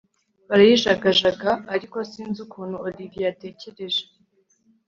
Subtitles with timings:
[0.47, 4.03] barayijagajaga ariko sinzi ukuntu Olivier yatekereje